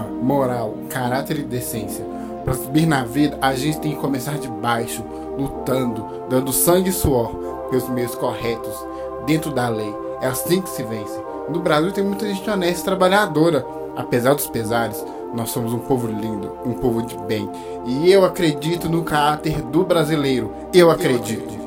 [0.00, 2.04] honra, moral, caráter e decência.
[2.44, 5.04] Para subir na vida, a gente tem que começar de baixo,
[5.38, 7.34] lutando, dando sangue e suor
[7.68, 8.74] pelos meios corretos,
[9.26, 9.94] dentro da lei.
[10.20, 11.20] É assim que se vence.
[11.48, 13.66] No Brasil tem muita gente honesta e trabalhadora.
[13.96, 17.48] Apesar dos pesares, nós somos um povo lindo, um povo de bem.
[17.86, 20.52] E eu acredito no caráter do brasileiro.
[20.72, 21.58] Eu acredito.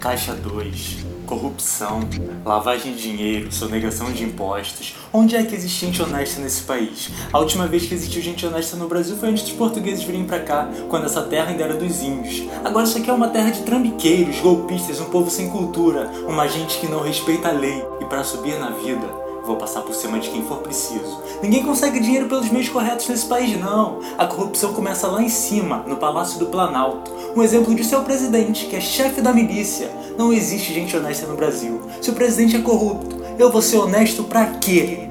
[0.00, 2.00] Caixa 2 corrupção,
[2.44, 4.94] lavagem de dinheiro, sonegação de impostos.
[5.12, 7.10] Onde é que existe gente honesta nesse país?
[7.32, 10.40] A última vez que existiu gente honesta no Brasil foi antes dos portugueses virem para
[10.40, 12.48] cá, quando essa terra ainda era dos índios.
[12.64, 16.78] Agora isso aqui é uma terra de trambiqueiros, golpistas, um povo sem cultura, uma gente
[16.78, 17.84] que não respeita a lei.
[18.00, 21.20] E para subir na vida, Vou passar por cima de quem for preciso.
[21.42, 23.98] Ninguém consegue dinheiro pelos meios corretos nesse país, não.
[24.16, 27.10] A corrupção começa lá em cima, no Palácio do Planalto.
[27.34, 29.90] Um exemplo de seu presidente, que é chefe da milícia.
[30.16, 31.80] Não existe gente honesta no Brasil.
[32.00, 35.08] Se o presidente é corrupto, eu vou ser honesto pra quê?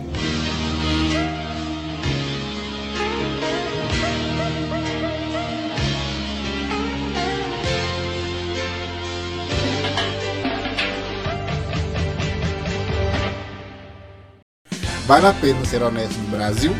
[15.12, 16.72] Vale a pena ser honesto no Brasil?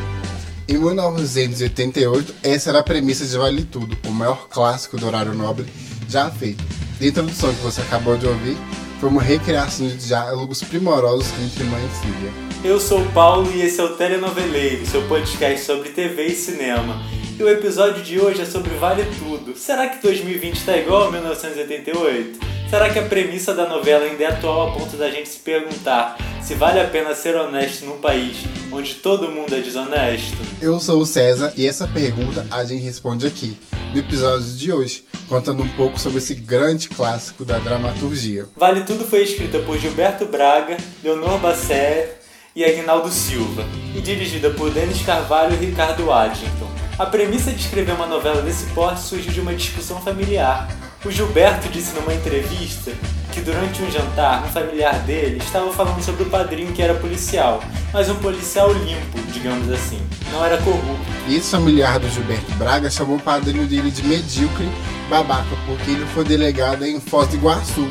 [0.66, 5.66] Em 1988, essa era a premissa de Vale Tudo, o maior clássico do horário nobre
[6.08, 6.64] já feito.
[6.98, 8.56] Dentro do som que você acabou de ouvir,
[9.02, 12.32] foi uma recriação de diálogos primorosos entre mãe e filha.
[12.64, 17.04] Eu sou o Paulo e esse é o Telenoveleiro, seu podcast sobre TV e cinema.
[17.38, 19.58] E o episódio de hoje é sobre Vale Tudo.
[19.58, 22.51] Será que 2020 está igual a 1988?
[22.72, 26.16] Será que a premissa da novela ainda é atual a ponto da gente se perguntar
[26.42, 30.38] se vale a pena ser honesto num país onde todo mundo é desonesto?
[30.62, 33.58] Eu sou o César e essa pergunta a gente responde aqui,
[33.94, 38.46] no episódio de hoje, contando um pouco sobre esse grande clássico da dramaturgia.
[38.56, 42.20] Vale Tudo foi escrita por Gilberto Braga, Leonor Basser
[42.56, 46.72] e Agnaldo Silva, e dirigida por Denis Carvalho e Ricardo Waddington.
[46.98, 50.70] A premissa de escrever uma novela desse porte surgiu de uma discussão familiar
[51.04, 52.92] o Gilberto disse numa entrevista
[53.34, 57.64] que durante um jantar, um familiar dele estava falando sobre o padrinho que era policial,
[57.92, 60.00] mas um policial limpo, digamos assim,
[60.32, 61.12] não era corrupto.
[61.28, 64.70] E esse familiar do Gilberto Braga chamou o padrinho dele de medíocre
[65.10, 67.88] babaca, porque ele foi delegado em Foz do Iguaçu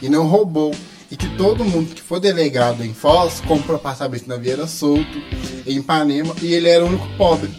[0.00, 0.74] e não roubou.
[1.10, 5.22] E que todo mundo que for delegado em Foz compra apartamento na Vieira Solto,
[5.66, 7.50] em Ipanema, e ele era o único pobre.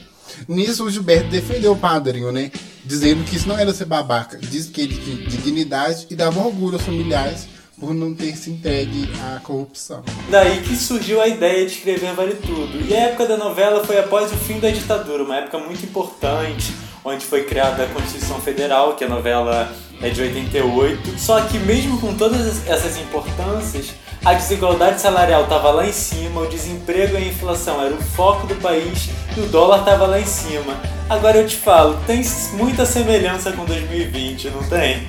[0.47, 2.51] Nisso o Gilberto defendeu o padrinho, né?
[2.85, 6.75] Dizendo que isso não era ser babaca, diz que ele tinha dignidade e dava orgulho
[6.75, 7.47] aos familiares
[7.79, 10.03] por não ter se entregue à corrupção.
[10.29, 12.81] Daí que surgiu a ideia de escrever Vale Tudo.
[12.87, 16.73] E a época da novela foi após o fim da ditadura, uma época muito importante,
[17.03, 21.19] onde foi criada a Constituição Federal, que a novela é de 88.
[21.19, 23.93] Só que mesmo com todas essas importâncias,
[24.25, 28.47] a desigualdade salarial estava lá em cima, o desemprego e a inflação era o foco
[28.47, 30.75] do país e o dólar estava lá em cima.
[31.07, 35.07] Agora eu te falo, tem muita semelhança com 2020, não tem?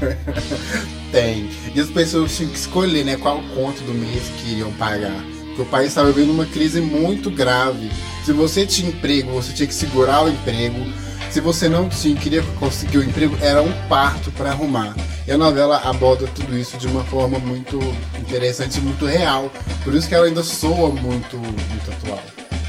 [1.10, 1.50] tem.
[1.74, 5.24] E as pessoas tinham que escolher né, qual conto do mês que iriam pagar.
[5.46, 7.90] Porque o país estava vivendo uma crise muito grave.
[8.24, 10.84] Se você tinha emprego, você tinha que segurar o emprego
[11.34, 14.94] se você não tinha, queria conseguir o emprego, era um parto para arrumar.
[15.26, 17.78] E a novela aborda tudo isso de uma forma muito
[18.18, 19.50] interessante e muito real.
[19.82, 22.20] Por isso que ela ainda soa muito, muito atual.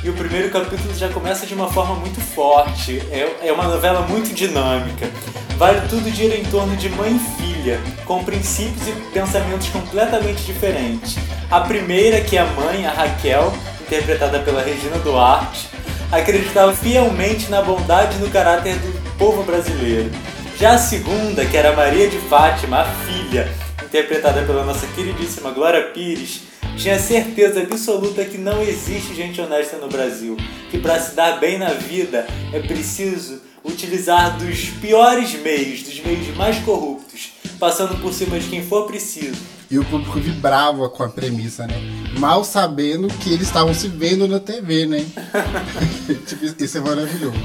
[0.01, 3.01] E o primeiro capítulo já começa de uma forma muito forte.
[3.11, 5.09] É, é uma novela muito dinâmica.
[5.57, 11.15] Vale tudo gira em torno de mãe e filha, com princípios e pensamentos completamente diferentes.
[11.49, 15.69] A primeira, que é a mãe, a Raquel, interpretada pela Regina Duarte,
[16.11, 20.11] acreditava fielmente na bondade e no caráter do povo brasileiro.
[20.57, 25.91] Já a segunda, que era Maria de Fátima, a filha, interpretada pela nossa queridíssima Glória
[25.91, 26.43] Pires,
[26.77, 30.37] tinha certeza absoluta que não existe gente honesta no Brasil,
[30.71, 36.33] que para se dar bem na vida é preciso utilizar dos piores meios, dos meios
[36.37, 39.41] mais corruptos, passando por cima de quem for preciso.
[39.69, 41.75] E o público vibrava com a premissa, né?
[42.17, 45.05] Mal sabendo que eles estavam se vendo na TV, né?
[46.25, 47.35] tipo, isso é maravilhoso.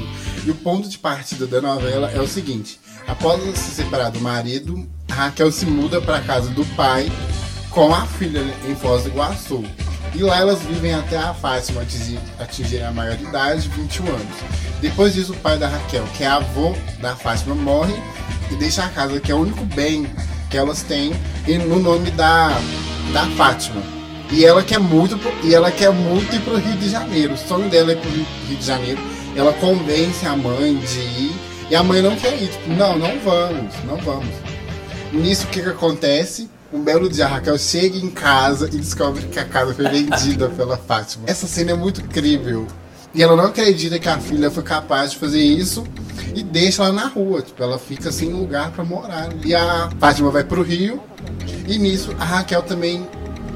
[0.46, 4.86] E o ponto de partida da novela é o seguinte: após se separar do marido,
[5.10, 7.10] Raquel se muda para casa do pai
[7.70, 9.64] com a filha em Foz do Iguaçu.
[10.14, 14.36] E lá elas vivem até a Fátima atingir, atingir a maioridade, 21 anos.
[14.80, 17.94] Depois disso, o pai da Raquel, que é avô da Fátima, morre
[18.50, 20.10] e deixa a casa, que é o único bem
[20.48, 21.12] que elas têm,
[21.68, 22.48] no nome da,
[23.12, 23.82] da Fátima.
[24.32, 27.34] E ela quer muito e ela quer muito ir pro Rio de Janeiro.
[27.34, 29.00] O sonho dela é pro Rio de Janeiro.
[29.36, 32.48] Ela convence a mãe de ir e a mãe não quer ir.
[32.48, 34.34] Tipo, não, não vamos, não vamos.
[35.12, 36.50] Nisso o que, que acontece?
[36.72, 40.48] Um belo dia, a Raquel chega em casa e descobre que a casa foi vendida
[40.56, 41.24] pela Fátima.
[41.26, 42.66] Essa cena é muito incrível.
[43.12, 45.84] E ela não acredita que a filha foi capaz de fazer isso
[46.34, 47.42] e deixa ela na rua.
[47.42, 49.30] Tipo, ela fica sem lugar para morar.
[49.44, 51.02] E a Fátima vai pro Rio
[51.66, 53.06] e nisso a Raquel também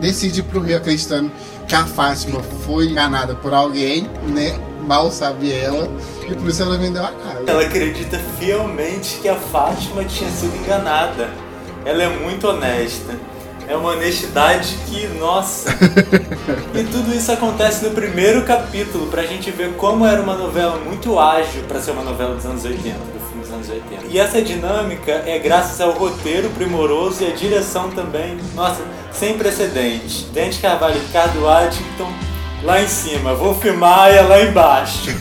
[0.00, 1.30] decide ir pro Rio acreditando
[1.68, 4.58] que a Fátima foi enganada por alguém, né?
[4.84, 5.88] Mal sabe ela,
[6.28, 7.44] e por isso ela vendeu a casa.
[7.46, 11.30] Ela acredita fielmente que a Fátima tinha sido enganada.
[11.84, 13.14] Ela é muito honesta.
[13.66, 15.70] É uma honestidade que, nossa.
[16.74, 21.18] e tudo isso acontece no primeiro capítulo, pra gente ver como era uma novela muito
[21.18, 24.02] ágil para ser uma novela dos anos 80, do filme dos anos 80.
[24.10, 30.24] E essa dinâmica é graças ao roteiro primoroso e a direção também, nossa, sem precedentes.
[30.24, 32.33] Dente Carvalho e Ricardo Addington
[32.64, 35.10] lá em cima, vou filmar e é lá embaixo.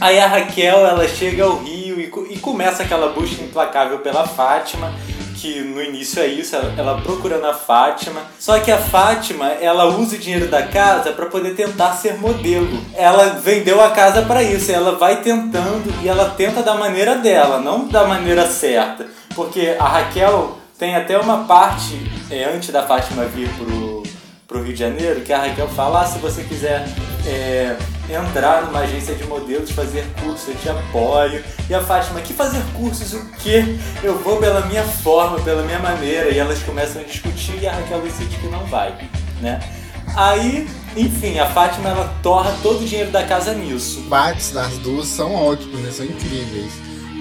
[0.00, 4.92] Aí a Raquel, ela chega ao Rio e, e começa aquela busca implacável pela Fátima
[5.36, 8.22] que no início é isso, ela, ela procurando a Fátima.
[8.38, 12.80] Só que a Fátima, ela usa o dinheiro da casa para poder tentar ser modelo.
[12.94, 17.60] Ela vendeu a casa para isso, ela vai tentando e ela tenta da maneira dela,
[17.60, 19.06] não da maneira certa.
[19.34, 22.00] Porque a Raquel tem até uma parte
[22.30, 23.95] é, antes da Fátima vir pro,
[24.46, 26.88] pro Rio de Janeiro que a Raquel fala: ah, se você quiser
[27.26, 27.76] é,
[28.08, 31.42] entrar numa agência de modelos, fazer curso, eu te apoio.
[31.68, 33.12] E a Fátima, que fazer cursos?
[33.12, 33.76] O quê?
[34.02, 36.30] Eu vou pela minha forma, pela minha maneira.
[36.30, 38.96] E elas começam a discutir e a Raquel decide que não vai,
[39.40, 39.60] né?
[40.14, 44.00] Aí, enfim, a Fátima ela torra todo o dinheiro da casa nisso.
[44.02, 45.90] Bates das duas são ótimos, né?
[45.90, 46.72] São incríveis.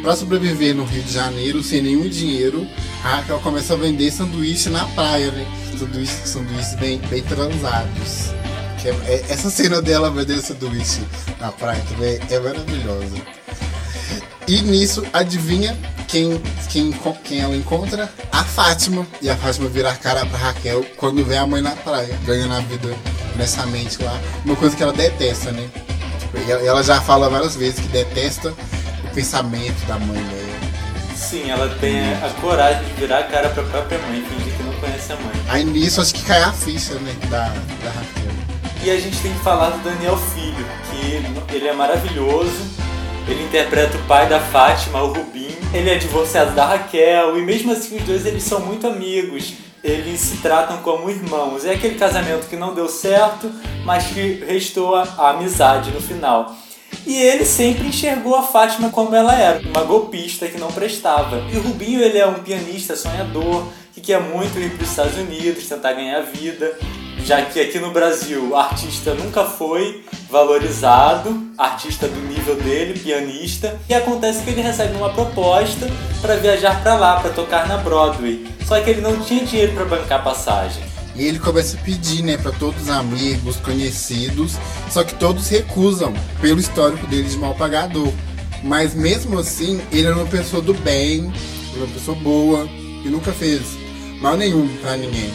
[0.03, 2.67] Para sobreviver no Rio de Janeiro sem nenhum dinheiro,
[3.03, 5.47] a Raquel começa a vender sanduíche na praia, né?
[5.77, 8.33] Sanduíches, sanduíches bem, bem transados.
[8.85, 11.01] É, é, essa cena dela vendendo sanduíche
[11.39, 13.15] na praia também é maravilhosa.
[14.47, 15.75] E nisso, adivinha
[16.07, 16.39] quem,
[16.69, 16.93] quem,
[17.23, 18.09] quem ela encontra?
[18.31, 19.05] A Fátima.
[19.21, 22.53] E a Fátima vira a cara pra Raquel quando vê a mãe na praia, ganhando
[22.53, 22.95] a vida
[23.35, 24.17] nessa mente lá.
[24.45, 25.67] Uma coisa que ela detesta, né?
[26.19, 28.53] Tipo, e ela já fala várias vezes que detesta
[29.03, 30.45] o pensamento da mãe dela.
[31.15, 34.73] Sim, ela tem a coragem de virar a cara pra própria mãe, fingir que não
[34.85, 35.33] conhece a mãe.
[35.49, 38.31] Aí nisso acho que cai a ficha, né, da, da Raquel.
[38.83, 40.65] E a gente tem que falar do Daniel Filho,
[41.47, 42.75] que ele é maravilhoso.
[43.27, 45.55] Ele interpreta o pai da Fátima, o Rubim.
[45.73, 49.53] Ele é divorciado da Raquel e mesmo assim os dois eles são muito amigos.
[49.83, 51.65] Eles se tratam como irmãos.
[51.65, 53.51] É aquele casamento que não deu certo,
[53.83, 56.55] mas que restou a, a amizade no final.
[57.05, 61.43] E ele sempre enxergou a Fátima como ela era, uma golpista que não prestava.
[61.51, 65.17] E o Rubinho ele é um pianista sonhador que quer muito ir para os Estados
[65.17, 66.77] Unidos, tentar ganhar vida
[67.25, 73.79] já que aqui no Brasil o artista nunca foi valorizado, artista do nível dele, pianista,
[73.89, 75.87] e acontece que ele recebe uma proposta
[76.21, 78.45] para viajar para lá, para tocar na Broadway.
[78.63, 80.83] Só que ele não tinha dinheiro para bancar passagem.
[81.15, 84.53] E ele começa a pedir, né, para todos os amigos, conhecidos,
[84.91, 88.11] só que todos recusam pelo histórico dele de mal pagador.
[88.63, 91.33] Mas mesmo assim, ele era uma pessoa do bem,
[91.75, 92.67] uma pessoa boa
[93.03, 93.84] e nunca fez
[94.21, 95.31] mal nenhum para ninguém.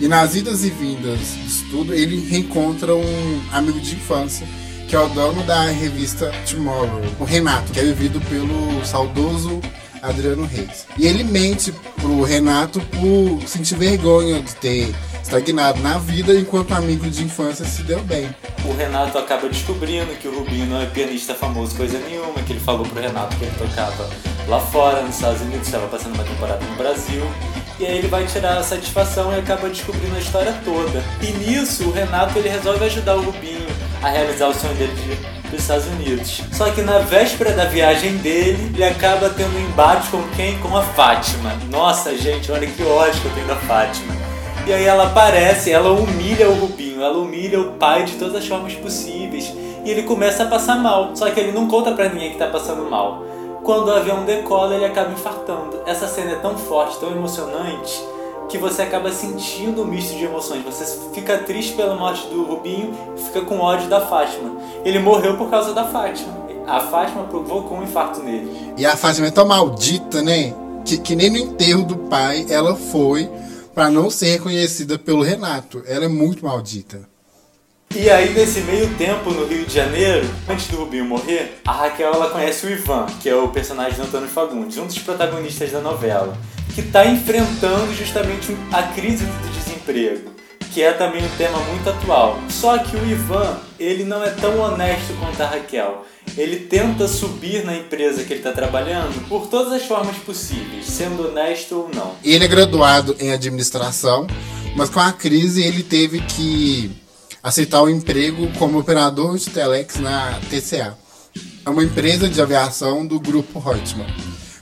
[0.00, 4.46] E nas idas e vindas de estudo, ele reencontra um amigo de infância,
[4.86, 9.60] que é o dono da revista Tomorrow, o Renato, que é vivido pelo saudoso
[10.00, 10.86] Adriano Reis.
[10.96, 17.08] E ele mente pro Renato por sentir vergonha de ter estagnado na vida enquanto amigo
[17.10, 18.28] de infância se deu bem.
[18.64, 22.60] O Renato acaba descobrindo que o Rubinho não é pianista famoso coisa nenhuma, que ele
[22.60, 24.08] falou pro Renato que ele tocava
[24.46, 27.22] lá fora, nos Estados Unidos, estava passando uma temporada no Brasil.
[27.80, 31.02] E aí ele vai tirar a satisfação e acaba descobrindo a história toda.
[31.22, 33.66] E nisso, o Renato ele resolve ajudar o Rubinho
[34.02, 36.42] a realizar o sonho dele de ir os Estados Unidos.
[36.52, 40.58] Só que na véspera da viagem dele, ele acaba tendo um embate com quem?
[40.58, 41.54] Com a Fátima.
[41.70, 44.14] Nossa, gente, olha que ódio que eu tenho da Fátima.
[44.66, 48.46] E aí ela aparece, ela humilha o Rubinho, ela humilha o pai de todas as
[48.46, 49.52] formas possíveis.
[49.84, 51.16] E ele começa a passar mal.
[51.16, 53.24] Só que ele não conta pra ninguém que tá passando mal
[53.68, 55.82] quando o avião decola, ele acaba infartando.
[55.84, 58.02] Essa cena é tão forte, tão emocionante,
[58.48, 60.64] que você acaba sentindo um misto de emoções.
[60.64, 62.94] Você fica triste pela morte do Rubinho
[63.26, 64.56] fica com ódio da Fátima.
[64.86, 66.32] Ele morreu por causa da Fátima.
[66.66, 68.72] A Fátima provocou um infarto nele.
[68.74, 70.54] E a Fátima é tão maldita, né?
[70.82, 73.28] Que, que nem no enterro do pai ela foi
[73.74, 75.82] para não ser reconhecida pelo Renato.
[75.86, 77.06] Ela é muito maldita.
[77.96, 82.12] E aí, nesse meio tempo, no Rio de Janeiro, antes do Rubinho morrer, a Raquel
[82.12, 85.80] ela conhece o Ivan, que é o personagem do Antônio Fagundes, um dos protagonistas da
[85.80, 86.36] novela,
[86.74, 90.30] que está enfrentando justamente a crise do desemprego,
[90.72, 92.38] que é também um tema muito atual.
[92.50, 96.04] Só que o Ivan, ele não é tão honesto quanto a Raquel.
[96.36, 101.28] ele tenta subir na empresa que ele está trabalhando por todas as formas possíveis, sendo
[101.28, 102.14] honesto ou não.
[102.22, 104.26] Ele é graduado em administração,
[104.76, 106.92] mas com a crise ele teve que
[107.42, 110.96] aceitar o um emprego como operador de telex na TCA,
[111.64, 114.06] é uma empresa de aviação do grupo Reutemann,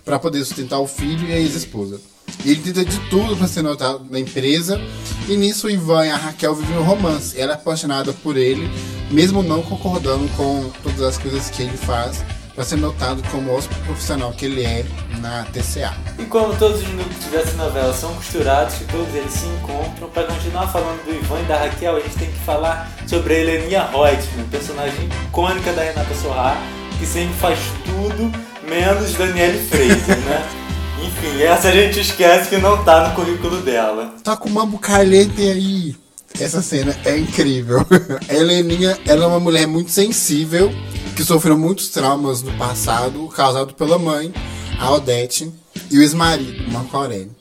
[0.04, 2.00] para poder sustentar o filho e a ex-esposa.
[2.44, 4.80] Ele tenta de tudo para ser notado na empresa,
[5.28, 7.40] e nisso o Ivan e a Raquel vivem um romance.
[7.40, 8.68] Ela é apaixonada por ele,
[9.10, 12.24] mesmo não concordando com todas as coisas que ele faz,
[12.56, 14.84] para ser notado como o profissional que ele é
[15.20, 15.94] na TCA.
[16.18, 20.24] E como todos os núcleos dessa novela são costurados, que todos eles se encontram, para
[20.24, 23.82] continuar falando do Ivan e da Raquel, a gente tem que falar sobre a Heleninha
[23.84, 26.56] Reutemann, personagem icônica da Renata Sorra,
[26.98, 28.32] que sempre faz tudo
[28.66, 30.48] menos Daniele Fraser, né?
[31.04, 34.14] Enfim, essa a gente esquece que não tá no currículo dela.
[34.24, 35.94] Tá com uma bucalhete aí.
[36.40, 37.86] Essa cena é incrível.
[38.28, 40.72] A Heleninha, ela é uma mulher muito sensível
[41.16, 44.30] que sofreu muitos traumas no passado, causado pela mãe,
[44.78, 45.50] a Odete,
[45.90, 47.34] e o ex-marido, Marco Aurélio.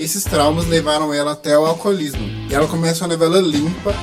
[0.00, 2.20] Esses traumas levaram ela até o alcoolismo.
[2.50, 3.94] E ela começa uma novela limpa,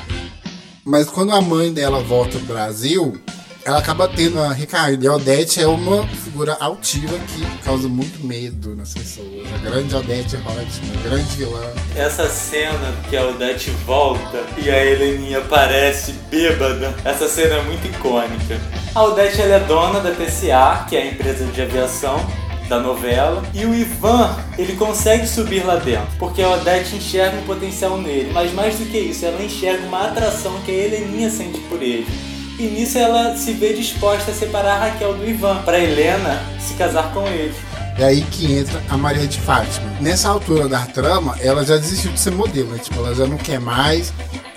[0.85, 3.19] mas quando a mãe dela volta pro Brasil,
[3.67, 5.03] ela acaba tendo a recaída.
[5.03, 9.45] E a Odete é uma figura altiva que causa muito medo nas pessoas.
[9.53, 10.65] A grande Odete Reutemann,
[10.97, 11.61] a grande vilã.
[11.93, 17.85] Essa cena que a Odete volta e a Heleninha parece bêbada, essa cena é muito
[17.85, 18.57] icônica.
[18.95, 22.25] A Odete é dona da TCA, que é a empresa de aviação
[22.69, 23.43] da novela.
[23.53, 28.31] E o Ivan, ele consegue subir lá dentro, porque a Odete enxerga um potencial nele.
[28.31, 32.36] Mas mais do que isso, ela enxerga uma atração que a Heleninha sente por ele.
[32.59, 37.13] E nisso ela se vê disposta a separar Raquel do Ivan, para Helena se casar
[37.13, 37.53] com ele.
[37.99, 39.89] É aí que entra a Maria de Fátima.
[40.01, 42.79] Nessa altura da trama, ela já desistiu de ser modelo, né?
[42.79, 44.11] Tipo, ela já não quer mais.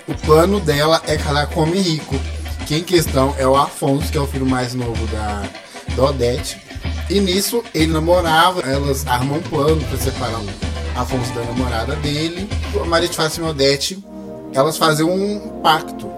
[0.07, 2.15] O plano dela é casar com homem rico.
[2.65, 5.43] Que em questão é o Afonso, que é o filho mais novo da,
[5.95, 6.59] da Odete.
[7.09, 10.47] E nisso ele namorava, elas armam um plano para separar o
[10.95, 12.47] Afonso da namorada dele.
[12.79, 14.03] A Maria de Fátima e a Odete,
[14.53, 16.09] elas fazem um pacto.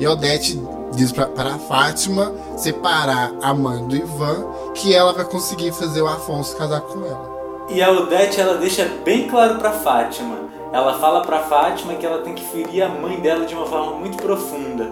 [0.00, 0.58] E a Odete
[0.94, 6.56] diz para Fátima separar a mãe do Ivan, que ela vai conseguir fazer o Afonso
[6.56, 7.34] casar com ela.
[7.68, 10.38] E a Odete ela deixa bem claro para Fátima.
[10.72, 13.98] Ela fala para Fátima que ela tem que ferir a mãe dela de uma forma
[13.98, 14.90] muito profunda,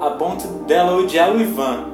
[0.00, 1.86] a ponto dela odiar o Ivan.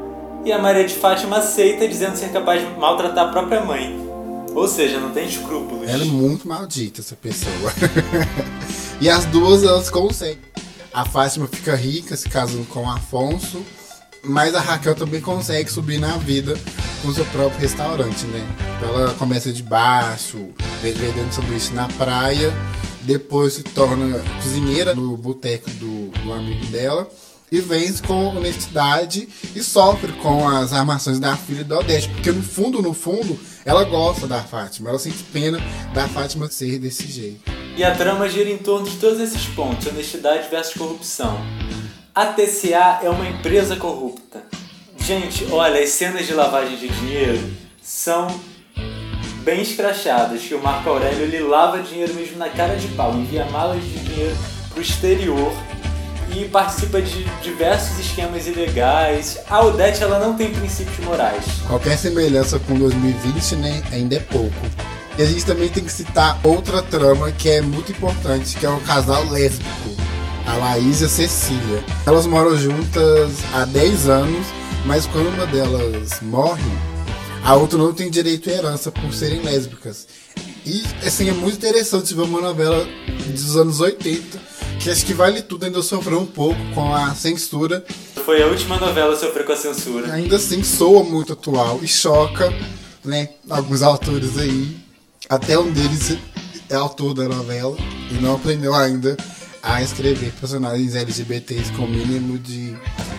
[0.44, 4.08] E a Maria de Fátima aceita, dizendo ser capaz de maltratar a própria mãe.
[4.54, 5.88] Ou seja, não tem escrúpulos.
[5.88, 7.72] Ela é muito maldita, essa pessoa.
[9.00, 10.38] e as duas elas conseguem.
[10.92, 13.64] A Fátima fica rica se casando com o Afonso,
[14.25, 16.59] mas a Raquel também consegue subir na vida
[17.02, 18.47] com seu próprio restaurante, né?
[18.83, 20.49] Ela começa de baixo,
[20.83, 22.52] vendendo sanduíche na praia,
[23.02, 27.09] depois se torna cozinheira no boteco do, do amigo dela
[27.50, 32.42] e vence com honestidade e sofre com as armações da filha da Odete, porque no
[32.42, 35.60] fundo, no fundo, ela gosta da Fátima, ela sente pena
[35.92, 37.52] da Fátima ser desse jeito.
[37.76, 41.38] E a trama gira em torno de todos esses pontos: honestidade versus corrupção.
[42.14, 44.42] A TCA é uma empresa corrupta.
[44.96, 47.46] Gente, olha, as cenas de lavagem de dinheiro
[47.82, 48.28] são
[49.44, 53.44] bem escrachadas, que o Marco Aurélio ele lava dinheiro mesmo na cara de pau, envia
[53.44, 54.37] malas de dinheiro
[54.70, 55.52] para o exterior
[56.35, 59.38] e participa de diversos esquemas ilegais.
[59.49, 61.44] A Odete ela não tem princípios morais.
[61.66, 64.54] Qualquer semelhança com 2020 né, ainda é pouco.
[65.18, 68.70] E a gente também tem que citar outra trama que é muito importante, que é
[68.70, 69.97] o casal lésbico,
[70.47, 71.85] a Laís e a Cecília.
[72.06, 74.47] Elas moram juntas há 10 anos,
[74.85, 76.62] mas quando uma delas morre,
[77.44, 80.06] a outra não tem direito à herança por serem lésbicas.
[80.64, 82.87] E assim, é muito interessante ver uma novela
[83.26, 84.38] dos anos 80,
[84.80, 87.85] que acho que vale tudo, ainda sofreu um pouco com a censura.
[88.25, 90.12] Foi a última novela a sofrer com a censura.
[90.12, 92.52] Ainda assim, soa muito atual e choca,
[93.04, 94.76] né, alguns autores aí
[95.28, 96.16] até um deles
[96.70, 97.76] é autor da novela
[98.11, 99.16] e não aprendeu ainda
[99.62, 102.75] a escrever personagens LGBTs com mínimo de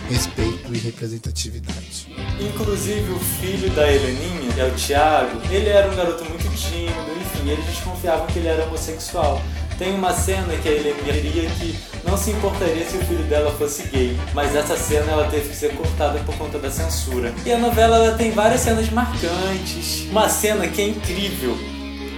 [0.08, 2.08] respeito e representatividade.
[2.40, 6.92] Inclusive o filho da Heleninha, que é o Thiago, ele era um garoto muito tímido,
[7.20, 9.40] enfim, eles desconfiavam que ele era homossexual.
[9.80, 11.74] Tem uma cena que a Heleninha diria que
[12.06, 15.56] não se importaria se o filho dela fosse gay, mas essa cena ela teve que
[15.56, 17.32] ser cortada por conta da censura.
[17.46, 20.06] E a novela ela tem várias cenas marcantes.
[20.10, 21.56] Uma cena que é incrível,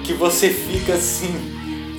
[0.03, 1.33] que você fica assim,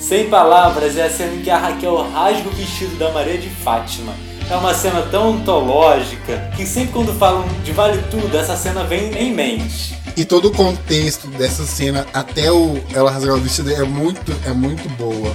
[0.01, 3.49] sem palavras, é a cena em que a Raquel rasga o vestido da Maria de
[3.49, 4.13] Fátima.
[4.49, 9.17] É uma cena tão ontológica que sempre quando falam de Vale Tudo, essa cena vem
[9.17, 9.97] em mente.
[10.17, 14.51] E todo o contexto dessa cena, até o ela rasgar o vestido, é muito, é
[14.51, 15.33] muito boa.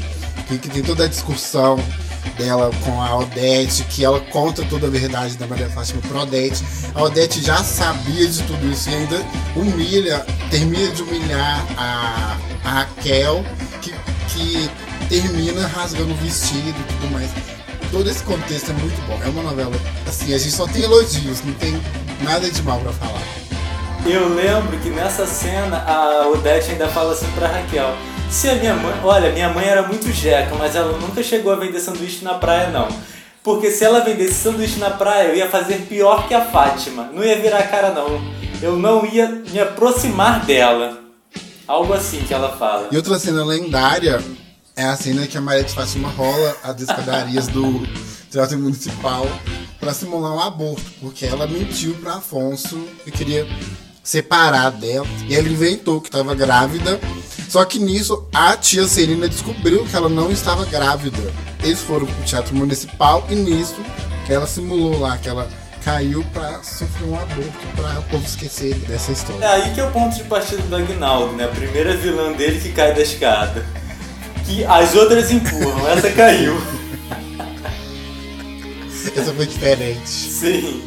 [0.49, 1.79] Que, que tem toda a discussão
[2.39, 6.65] dela com a Odete, que ela conta toda a verdade da Maria Fátima pro Odete.
[6.95, 9.23] A Odete já sabia de tudo isso e ainda
[9.55, 13.45] humilha, termina de humilhar a, a Raquel,
[13.83, 13.93] que,
[14.29, 14.71] que
[15.09, 17.31] termina rasgando o vestido e tudo mais.
[17.91, 19.19] Todo esse contexto é muito bom.
[19.25, 19.75] É uma novela,
[20.07, 21.81] assim, a gente só tem elogios, não tem
[22.23, 23.23] nada de mal pra falar.
[24.07, 27.95] Eu lembro que nessa cena a Odete ainda fala assim pra Raquel:
[28.31, 29.01] Se a minha mãe.
[29.03, 32.71] Olha, minha mãe era muito jeca, mas ela nunca chegou a vender sanduíche na praia,
[32.71, 32.89] não.
[33.43, 37.11] Porque se ela vendesse sanduíche na praia, eu ia fazer pior que a Fátima.
[37.13, 38.21] Não ia virar cara, não.
[38.61, 40.99] Eu não ia me aproximar dela.
[41.67, 42.89] Algo assim que ela fala.
[42.91, 44.23] E outra cena lendária
[44.77, 47.87] é a cena que a Maria de Fátima rola as escadarias do
[48.31, 49.27] Teatro Municipal
[49.81, 53.47] para simular um aborto, porque ela mentiu para Afonso e queria
[54.03, 55.07] separar dela.
[55.29, 57.01] E ela inventou que estava grávida.
[57.49, 61.33] Só que nisso a tia Celina descobriu que ela não estava grávida.
[61.63, 63.77] Eles foram pro Teatro Municipal e nisso
[64.29, 65.49] ela simulou lá que ela
[65.83, 69.43] caiu para sofrer um aborto, para o povo esquecer dessa história.
[69.43, 71.45] É aí que é o ponto de partida do Agnaldo, né?
[71.45, 73.65] A primeira vilã dele que cai da escada.
[74.45, 76.55] Que as outras empurram, essa caiu.
[79.17, 80.09] essa foi diferente.
[80.09, 80.83] Sim.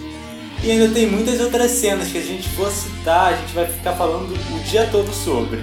[0.63, 3.93] E ainda tem muitas outras cenas que a gente for citar, a gente vai ficar
[3.93, 5.59] falando o dia todo sobre.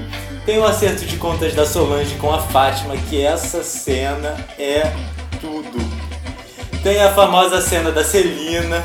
[0.48, 4.90] Tem o acerto de contas da Solange com a Fátima, que essa cena é
[5.42, 5.78] tudo.
[6.82, 8.82] Tem a famosa cena da Celina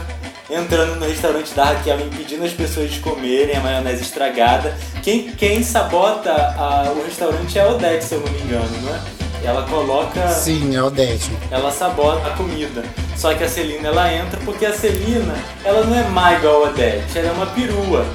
[0.49, 4.77] entrando no restaurante da Raquel impedindo as pessoas de comerem a maionese estragada.
[5.01, 8.93] Quem, quem sabota a, o restaurante é a Odete, se eu não me engano, não
[8.93, 8.99] é?
[9.45, 10.27] Ela coloca.
[10.27, 11.31] Sim, é Odete.
[11.49, 12.83] Ela sabota a comida.
[13.15, 16.69] Só que a Celina ela entra porque a Celina ela não é má igual a
[16.71, 18.05] Odete, ela é uma perua.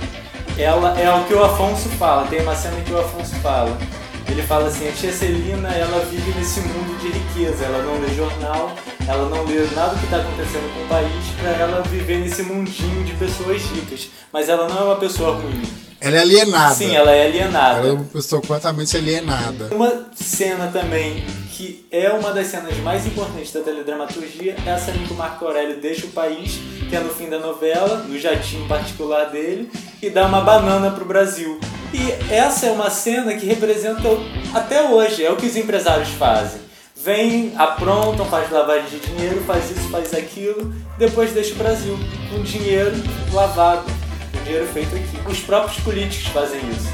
[0.59, 3.79] Ela é o que o Afonso fala, tem uma cena que o Afonso fala.
[4.29, 8.13] Ele fala assim, a tia Celina, ela vive nesse mundo de riqueza, ela não lê
[8.15, 8.73] jornal,
[9.07, 12.43] ela não lê nada do que está acontecendo com o país para ela viver nesse
[12.43, 14.11] mundinho de pessoas ricas.
[14.33, 15.63] Mas ela não é uma pessoa ruim.
[16.01, 16.75] Ela é alienada.
[16.75, 17.79] Sim, ela é alienada.
[17.79, 19.69] Ela é uma pessoa completamente alienada.
[19.73, 21.25] Uma cena também
[21.59, 25.45] que é uma das cenas mais importantes da teledramaturgia é a cena que o Marco
[25.45, 29.69] Aurélio deixa o país, que é no fim da novela, no jatinho particular dele,
[30.01, 31.59] e dá uma banana pro Brasil.
[31.93, 34.09] E essa é uma cena que representa
[34.55, 36.61] até hoje, é o que os empresários fazem.
[36.95, 41.99] Vêm, aprontam, faz lavagem de dinheiro, faz isso, faz aquilo, depois deixa o Brasil
[42.31, 42.93] com dinheiro
[43.33, 43.83] lavado,
[44.33, 45.29] com dinheiro feito aqui.
[45.29, 46.87] Os próprios políticos fazem isso.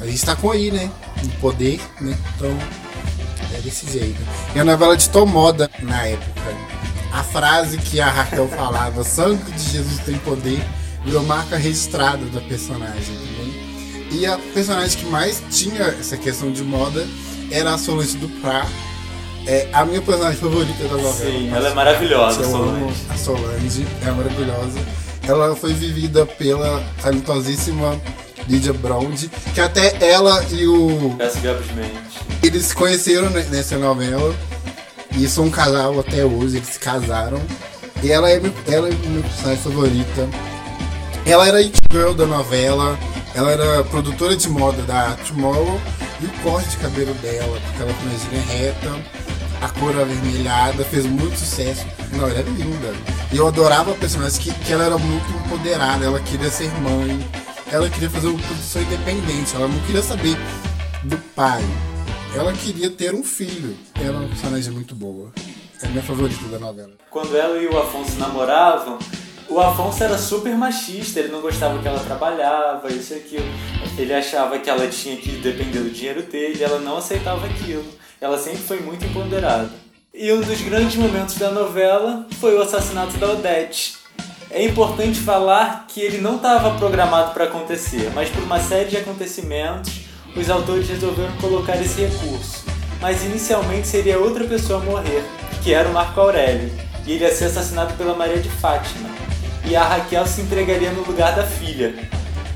[0.00, 0.88] A gente tá com aí, né?
[1.20, 2.16] No poder, né?
[2.36, 2.83] Então
[3.56, 4.20] é desse jeito.
[4.54, 6.74] E a novela de moda na época.
[7.12, 10.60] A frase que a Raquel falava, sangue de Jesus tem poder,
[11.04, 13.54] virou marca registrada da personagem também.
[14.10, 17.06] E a personagem que mais tinha essa questão de moda
[17.50, 18.66] era a Solange Duprá.
[19.46, 21.12] É a minha personagem favorita da novela.
[21.12, 22.94] Sim, ela é maravilhosa, a Solange.
[23.10, 24.78] A Solange é maravilhosa.
[25.26, 28.00] Ela foi vivida pela talentosíssima
[28.48, 31.16] Lydia Brond, que até ela e o.
[32.42, 34.34] Eles se conheceram nessa novela.
[35.16, 37.40] E são um casal até hoje, eles se casaram.
[38.02, 40.28] E ela é, ela é minha personagem favorita.
[41.24, 42.98] Ela era it girl da novela,
[43.34, 45.80] ela era produtora de moda da Tomorrow.
[46.20, 49.02] E o corte de cabelo dela, porque ela com a reta,
[49.62, 51.86] a cor avermelhada, fez muito sucesso.
[52.12, 52.92] Não, ela era linda.
[53.32, 57.24] E eu adorava a personagem, que, que ela era muito empoderada, ela queria ser mãe
[57.74, 60.36] ela queria fazer uma produção independente, ela não queria saber
[61.02, 61.60] do pai.
[62.32, 63.76] Ela queria ter um filho.
[63.96, 65.32] Ela é uma personagem muito boa.
[65.82, 66.92] É a minha favorita da novela.
[67.10, 68.96] Quando ela e o Afonso namoravam,
[69.48, 73.46] o Afonso era super machista, ele não gostava que ela trabalhava, isso e aquilo.
[73.98, 77.86] Ele achava que ela tinha que depender do dinheiro dele, ela não aceitava aquilo.
[78.20, 79.72] Ela sempre foi muito empoderada.
[80.14, 84.03] E um dos grandes momentos da novela foi o assassinato da Odete
[84.54, 88.96] é importante falar que ele não estava programado para acontecer, mas por uma série de
[88.96, 90.02] acontecimentos,
[90.36, 92.64] os autores resolveram colocar esse recurso.
[93.00, 95.24] Mas inicialmente seria outra pessoa a morrer,
[95.60, 96.70] que era o Marco Aurélio,
[97.04, 99.08] e ele ia ser assassinado pela Maria de Fátima.
[99.64, 101.92] E a Raquel se entregaria no lugar da filha.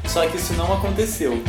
[0.07, 1.43] Só que isso não aconteceu.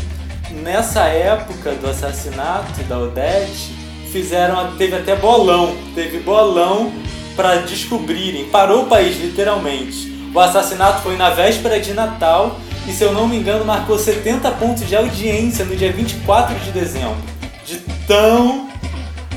[0.49, 3.71] Nessa época do assassinato da Odete,
[4.11, 6.91] fizeram teve até bolão, teve bolão
[7.35, 13.03] para descobrirem, parou o país literalmente o assassinato foi na véspera de Natal e, se
[13.03, 17.17] eu não me engano, marcou 70 pontos de audiência no dia 24 de dezembro.
[17.65, 18.69] De tão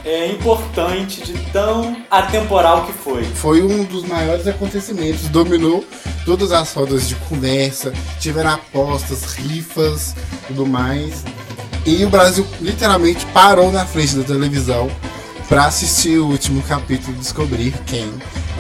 [0.04, 3.24] é, importante, de tão atemporal que foi.
[3.24, 5.84] Foi um dos maiores acontecimentos, dominou
[6.24, 10.14] todas as rodas de conversa, tiveram apostas, rifas,
[10.46, 11.24] tudo mais.
[11.84, 14.90] E o Brasil literalmente parou na frente da televisão
[15.48, 18.10] pra assistir o último capítulo e descobrir quem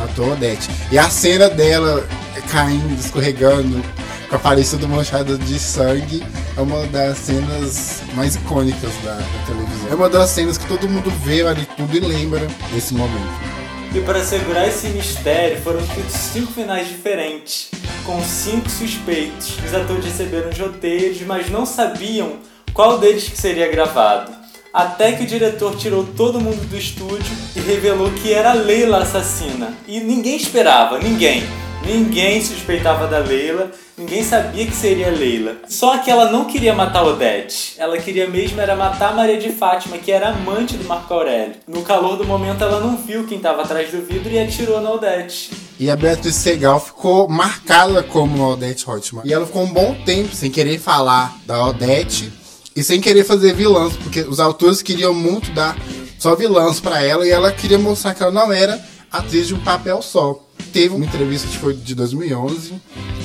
[0.02, 0.68] matou Odete.
[0.90, 2.06] E a cena dela
[2.50, 3.82] caindo, escorregando,
[4.28, 6.22] com a aparência do manchado de sangue,
[6.56, 9.88] é uma das cenas mais icônicas da, da televisão.
[9.90, 13.52] É uma das cenas que todo mundo vê ali tudo e lembra desse momento.
[13.94, 17.70] E para segurar esse mistério, foram escritos cinco finais diferentes,
[18.04, 19.58] com cinco suspeitos.
[19.64, 22.36] Os atores receberam os roteiros, mas não sabiam
[22.72, 24.41] qual deles que seria gravado.
[24.72, 29.74] Até que o diretor tirou todo mundo do estúdio e revelou que era Leila assassina.
[29.86, 31.42] E ninguém esperava, ninguém.
[31.84, 35.56] Ninguém suspeitava da Leila, ninguém sabia que seria Leila.
[35.68, 37.74] Só que ela não queria matar Odete.
[37.76, 41.56] Ela queria mesmo era matar Maria de Fátima, que era amante do Marco Aurélio.
[41.66, 44.92] No calor do momento, ela não viu quem estava atrás do vidro e atirou na
[44.92, 45.50] Odete.
[45.78, 49.22] E a Beatriz Segal ficou marcada como Odete Reutemann.
[49.26, 52.32] E ela ficou um bom tempo sem querer falar da Odete
[52.74, 55.76] e sem querer fazer vilãs, porque os autores queriam muito dar
[56.18, 58.80] só vilãs para ela e ela queria mostrar que ela não era
[59.10, 60.40] atriz de um papel só.
[60.72, 62.74] Teve uma entrevista que foi de 2011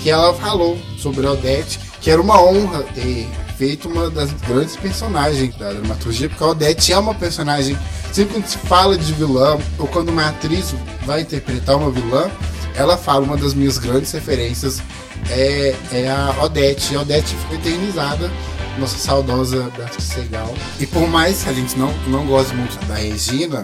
[0.01, 4.75] que ela falou sobre a Odete, que era uma honra ter feito uma das grandes
[4.75, 7.77] personagens da dramaturgia, porque a Odete é uma personagem,
[8.13, 12.29] sempre quando se fala de vilã, ou quando uma atriz vai interpretar uma vilã,
[12.75, 14.81] ela fala, uma das minhas grandes referências
[15.29, 16.95] é, é a Odete.
[16.95, 18.29] A Odete foi eternizada,
[18.77, 20.53] nossa saudosa Beatriz Segal.
[20.79, 23.61] E por mais que a gente não, não goste muito da Regina,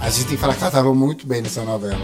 [0.00, 2.00] a gente tem que falar que ela estava muito bem nessa novela.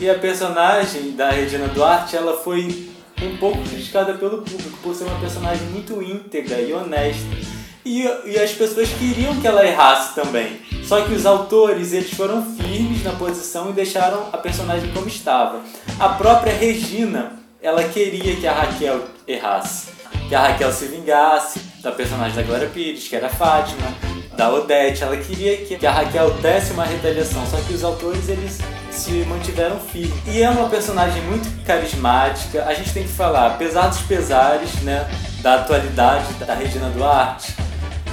[0.00, 2.90] E a personagem da Regina Duarte, ela foi
[3.22, 7.56] um pouco criticada pelo público por ser uma personagem muito íntegra e honesta.
[7.84, 10.60] E, e as pessoas queriam que ela errasse também.
[10.84, 15.60] Só que os autores, eles foram firmes na posição e deixaram a personagem como estava.
[15.98, 19.88] A própria Regina, ela queria que a Raquel errasse.
[20.28, 23.92] Que a Raquel se vingasse da personagem da Glória Pires, que era Fátima
[24.36, 25.02] da Odete.
[25.02, 28.58] Ela queria que a Raquel desse uma retaliação, só que os autores eles
[28.92, 30.14] se mantiveram firmes.
[30.28, 32.64] E é uma personagem muito carismática.
[32.66, 35.04] A gente tem que falar, apesar dos pesares, né,
[35.42, 37.52] da atualidade da Regina Duarte,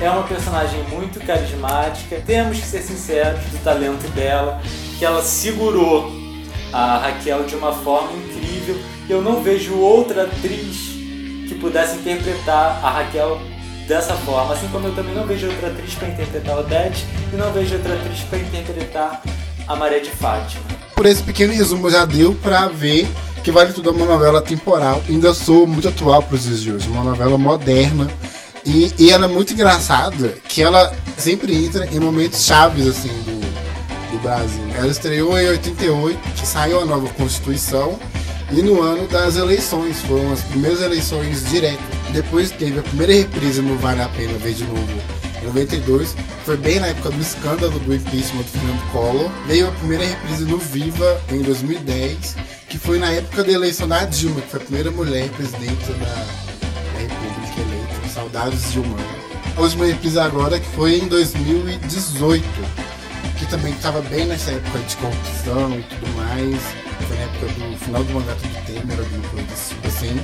[0.01, 2.19] é uma personagem muito carismática.
[2.25, 4.59] Temos que ser sinceros do talento dela,
[4.97, 6.11] que ela segurou
[6.73, 8.11] a Raquel de uma forma
[8.63, 8.77] incrível.
[9.09, 10.93] Eu não vejo outra atriz
[11.47, 13.39] que pudesse interpretar a Raquel
[13.87, 17.51] dessa forma, assim como eu também não vejo outra atriz para interpretar Odete e não
[17.51, 19.21] vejo outra atriz para interpretar
[19.67, 20.63] a Maria de Fátima.
[20.95, 23.07] Por esse pequeno resumo já deu para ver
[23.43, 26.71] que Vale Tudo é uma novela temporal, ainda sou muito atual para os dias de
[26.71, 28.09] hoje, uma novela moderna
[28.65, 34.11] e, e ela é muito engraçada, que ela sempre entra em momentos chaves assim do,
[34.11, 34.63] do Brasil.
[34.77, 37.99] Ela estreou em 88, que saiu a nova Constituição
[38.51, 41.83] e no ano das eleições, foram as primeiras eleições diretas.
[42.11, 45.01] Depois teve a primeira reprise no Vale a Pena Ver de Novo,
[45.41, 46.15] em 92.
[46.45, 49.31] Foi bem na época do escândalo do impeachment do Fernando Collor.
[49.47, 52.35] Veio a primeira reprise no Viva, em 2010,
[52.69, 56.05] que foi na época da eleição da Dilma, que foi a primeira mulher presidente da,
[56.05, 58.09] da República eleita.
[58.13, 58.97] Saudades Dilma.
[59.55, 62.43] A última reprise agora, que foi em 2018,
[63.39, 66.83] que também estava bem nessa época de corrupção e tudo mais
[67.23, 70.19] época do final do mandato do Temer, alguma coisa tipo assim.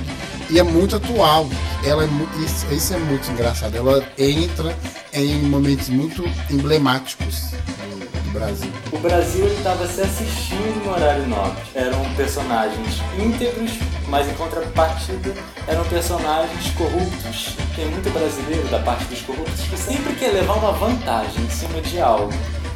[0.50, 1.48] E é muito atual.
[1.84, 3.74] Ela é muito, isso, isso é muito engraçado.
[3.76, 4.76] Ela entra
[5.12, 8.70] em momentos muito emblemáticos do, do Brasil.
[8.92, 11.62] O Brasil estava se assistindo no horário nobre.
[11.74, 13.72] Eram personagens íntegros,
[14.08, 15.34] mas em contrapartida
[15.66, 17.56] eram personagens corruptos.
[17.74, 21.80] Tem muito brasileiro da parte dos corruptos que sempre quer levar uma vantagem em cima
[21.80, 22.32] de algo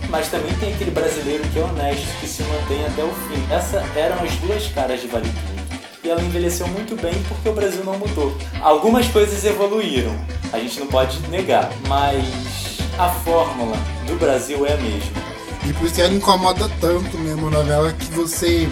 [0.09, 3.53] mas também tem aquele brasileiro que é honesto, que se mantém até o fim.
[3.53, 5.65] Essas eram as duas caras de Vale Tudo.
[6.05, 8.37] E ela envelheceu muito bem porque o Brasil não mudou.
[8.61, 10.15] Algumas coisas evoluíram,
[10.53, 15.13] a gente não pode negar, mas a fórmula do Brasil é a mesma.
[15.67, 18.69] E por isso ela incomoda tanto mesmo a novela que você,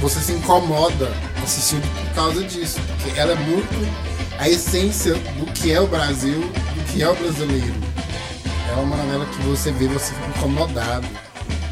[0.00, 2.80] você se incomoda assistindo por causa disso.
[3.00, 3.88] Porque ela é muito
[4.38, 7.87] a essência do que é o Brasil, do que é o brasileiro
[8.78, 11.06] é uma novela que você vê, você fica incomodado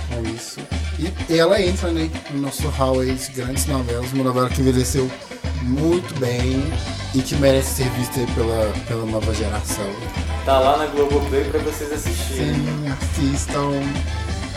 [0.09, 0.61] com isso.
[0.99, 5.09] E ela entra né, no nosso hall de grandes novelas, uma novela que envelheceu
[5.63, 6.65] muito bem
[7.15, 9.89] e que merece ser vista pela, pela nova geração.
[10.45, 12.55] Tá lá na Globoplay pra vocês assistirem.
[12.55, 13.71] Sim, assistam.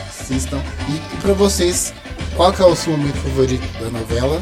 [0.07, 0.62] Assistam.
[0.89, 1.93] E, e pra vocês,
[2.35, 4.41] qual que é o seu momento favorito da novela?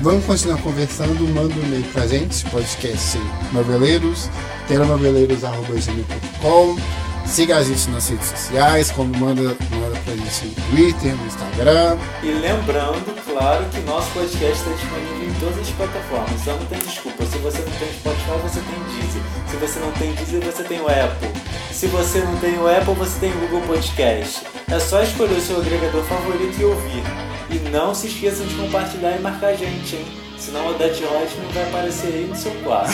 [0.00, 3.16] Vamos continuar conversando, manda um e-mail pra gente, podcast
[3.52, 4.28] noveleiros,
[4.66, 11.26] telenoveleiros.com Siga a gente nas redes sociais, como manda, manda pra gente no Twitter, no
[11.26, 11.98] Instagram.
[12.22, 16.40] E lembrando, claro, que nosso podcast está disponível em todas as plataformas.
[16.40, 17.24] Então não tem desculpa.
[17.26, 19.22] Se você não tem Spotify, você tem Deezer.
[19.48, 21.28] Se você não tem Deezer, você tem o Apple.
[21.72, 24.42] Se você não tem o Apple, você tem o Google Podcast.
[24.70, 27.02] É só escolher o seu agregador favorito e ouvir.
[27.50, 30.23] E não se esqueçam de compartilhar e marcar a gente, hein?
[30.44, 32.92] Senão o Dutch não vai aparecer aí no seu quarto.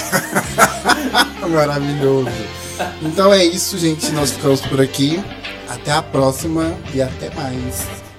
[1.51, 2.31] Maravilhoso.
[3.03, 4.13] Então é isso, gente.
[4.13, 5.21] Nós ficamos por aqui.
[5.69, 8.10] Até a próxima e até mais.